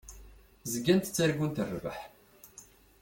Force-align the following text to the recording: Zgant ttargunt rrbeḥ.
Zgant 0.71 1.07
ttargunt 1.09 1.61
rrbeḥ. 1.71 1.97